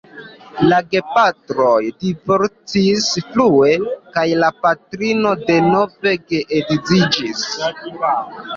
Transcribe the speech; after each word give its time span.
La 0.69 0.77
gepatroj 0.93 1.73
divorcis 2.05 3.05
frue 3.27 3.71
kaj 4.17 4.25
la 4.45 4.51
patrino 4.65 5.37
denove 5.53 6.17
geedziĝis. 6.35 7.49